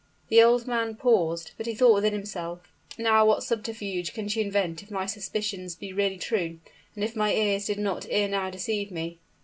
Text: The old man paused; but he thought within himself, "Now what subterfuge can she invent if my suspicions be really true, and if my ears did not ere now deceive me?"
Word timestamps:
The 0.29 0.41
old 0.41 0.65
man 0.65 0.95
paused; 0.95 1.51
but 1.57 1.67
he 1.67 1.75
thought 1.75 1.93
within 1.93 2.13
himself, 2.13 2.73
"Now 2.97 3.23
what 3.23 3.43
subterfuge 3.43 4.15
can 4.15 4.27
she 4.29 4.41
invent 4.41 4.81
if 4.81 4.89
my 4.89 5.05
suspicions 5.05 5.75
be 5.75 5.93
really 5.93 6.17
true, 6.17 6.59
and 6.95 7.03
if 7.03 7.15
my 7.15 7.31
ears 7.31 7.67
did 7.67 7.77
not 7.77 8.07
ere 8.09 8.27
now 8.27 8.49
deceive 8.49 8.89
me?" 8.89 9.19